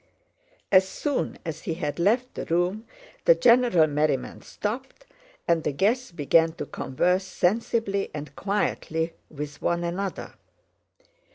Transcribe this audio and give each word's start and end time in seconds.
As 0.71 0.89
soon 0.89 1.37
as 1.45 1.61
he 1.61 1.75
had 1.75 1.99
left 1.99 2.33
the 2.33 2.45
room 2.45 2.87
the 3.25 3.35
general 3.35 3.85
merriment 3.85 4.43
stopped 4.43 5.05
and 5.47 5.63
the 5.63 5.71
guests 5.71 6.11
began 6.11 6.53
to 6.53 6.65
converse 6.65 7.23
sensibly 7.23 8.09
and 8.11 8.35
quietly 8.35 9.13
with 9.29 9.61
one 9.61 9.83
another. 9.83 10.33